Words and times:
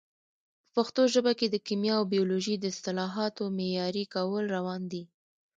په 0.57 0.65
پښتو 0.73 1.01
ژبه 1.13 1.31
کې 1.39 1.47
د 1.49 1.55
کیمیا 1.67 1.93
او 1.99 2.05
بیولوژي 2.13 2.55
د 2.59 2.65
اصطلاحاتو 2.73 3.43
معیاري 3.57 4.05
کول 4.13 4.43
روان 4.55 4.81
دي. 4.91 5.03